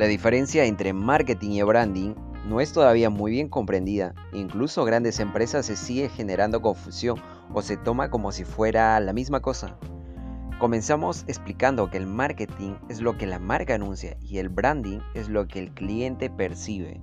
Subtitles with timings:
[0.00, 2.14] La diferencia entre marketing y branding
[2.48, 4.14] no es todavía muy bien comprendida.
[4.32, 7.20] Incluso grandes empresas se sigue generando confusión
[7.52, 9.76] o se toma como si fuera la misma cosa.
[10.58, 15.28] Comenzamos explicando que el marketing es lo que la marca anuncia y el branding es
[15.28, 16.98] lo que el cliente percibe.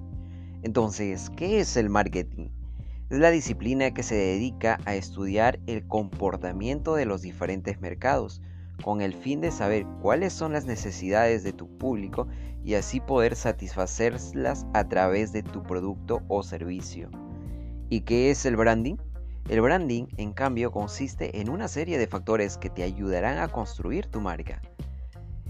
[0.64, 2.48] Entonces, ¿qué es el marketing?
[3.12, 8.42] Es la disciplina que se dedica a estudiar el comportamiento de los diferentes mercados,
[8.84, 12.28] con el fin de saber cuáles son las necesidades de tu público
[12.64, 17.10] y así poder satisfacerlas a través de tu producto o servicio.
[17.90, 18.98] ¿Y qué es el branding?
[19.50, 24.08] El branding, en cambio, consiste en una serie de factores que te ayudarán a construir
[24.08, 24.62] tu marca.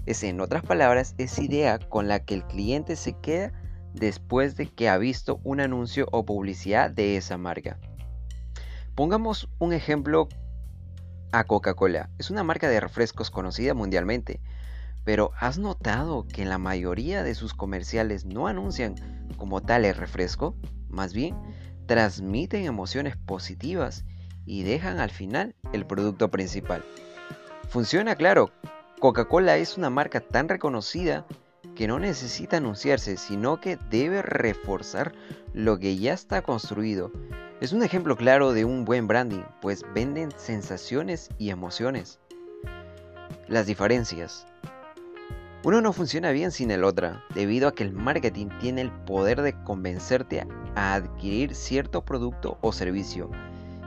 [0.06, 3.52] Es, en otras palabras, esa idea con la que el cliente se queda
[3.92, 7.78] después de que ha visto un anuncio o publicidad de esa marca.
[8.94, 10.28] Pongamos un ejemplo
[11.32, 12.10] a Coca-Cola.
[12.18, 14.40] Es una marca de refrescos conocida mundialmente,
[15.04, 18.94] pero ¿has notado que la mayoría de sus comerciales no anuncian
[19.36, 20.54] como tal el refresco?
[20.88, 21.36] Más bien,
[21.86, 24.04] transmiten emociones positivas
[24.44, 26.84] y dejan al final el producto principal.
[27.68, 28.50] Funciona claro,
[29.00, 31.26] Coca-Cola es una marca tan reconocida
[31.74, 35.12] que no necesita anunciarse, sino que debe reforzar
[35.52, 37.12] lo que ya está construido
[37.60, 42.20] es un ejemplo claro de un buen branding, pues venden sensaciones y emociones.
[43.48, 44.46] Las diferencias.
[45.64, 49.42] Uno no funciona bien sin el otro, debido a que el marketing tiene el poder
[49.42, 53.28] de convencerte a adquirir cierto producto o servicio,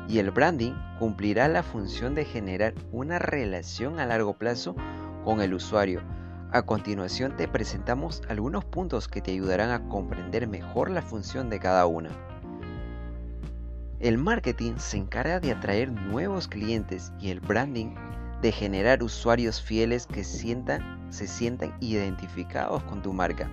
[0.09, 4.75] y el branding cumplirá la función de generar una relación a largo plazo
[5.23, 6.01] con el usuario.
[6.51, 11.59] A continuación te presentamos algunos puntos que te ayudarán a comprender mejor la función de
[11.59, 12.30] cada una.
[14.01, 17.93] El marketing se encarga de atraer nuevos clientes y el branding
[18.41, 23.47] de generar usuarios fieles que se sientan identificados con tu marca.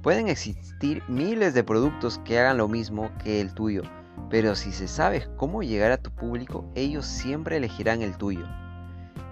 [0.00, 3.82] Pueden existir miles de productos que hagan lo mismo que el tuyo,
[4.30, 8.46] pero si se sabe cómo llegar a tu público, ellos siempre elegirán el tuyo.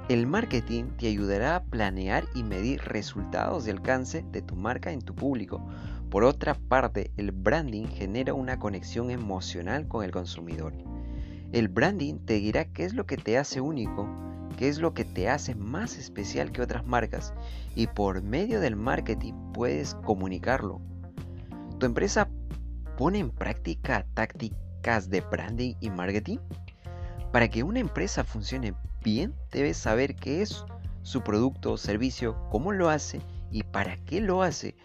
[0.08, 5.02] El marketing te ayudará a planear y medir resultados de alcance de tu marca en
[5.02, 5.64] tu público,
[6.12, 10.74] por otra parte, el branding genera una conexión emocional con el consumidor.
[11.52, 14.06] El branding te dirá qué es lo que te hace único,
[14.58, 17.32] qué es lo que te hace más especial que otras marcas
[17.74, 20.82] y por medio del marketing puedes comunicarlo.
[21.78, 22.28] ¿Tu empresa
[22.98, 26.40] pone en práctica tácticas de branding y marketing?
[27.32, 30.62] Para que una empresa funcione bien, debes saber qué es
[31.00, 34.76] su producto o servicio, cómo lo hace y para qué lo hace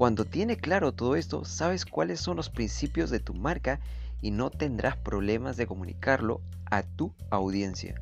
[0.00, 3.80] cuando tiene claro todo esto, sabes cuáles son los principios de tu marca
[4.22, 6.40] y no tendrás problemas de comunicarlo
[6.70, 8.00] a tu audiencia.